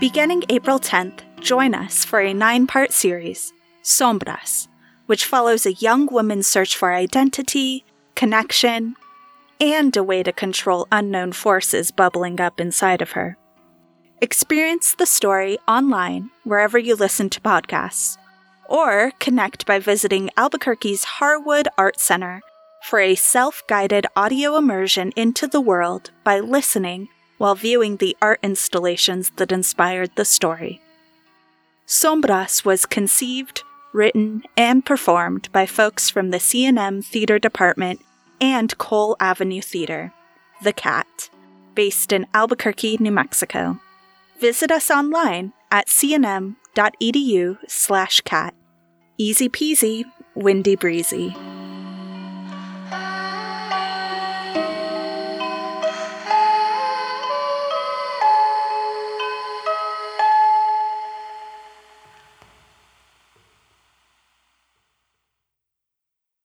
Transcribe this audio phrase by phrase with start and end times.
[0.00, 3.52] Beginning April 10th, join us for a nine part series,
[3.82, 4.68] Sombras,
[5.06, 7.84] which follows a young woman's search for identity,
[8.14, 8.96] connection,
[9.60, 13.38] and a way to control unknown forces bubbling up inside of her.
[14.20, 18.18] Experience the story online wherever you listen to podcasts
[18.68, 22.40] or connect by visiting Albuquerque's Harwood Art Center
[22.84, 27.08] for a self guided audio immersion into the world by listening
[27.38, 30.80] while viewing the art installations that inspired the story.
[31.86, 38.00] Sombras was conceived, written, and performed by folks from the CNM Theater Department
[38.40, 40.12] and Cole Avenue Theater,
[40.62, 41.30] The Cat,
[41.74, 43.80] based in Albuquerque, New Mexico.
[44.40, 45.88] Visit us online at
[46.74, 48.54] cnm.edu slash cat.
[49.18, 51.34] Easy peasy, windy breezy.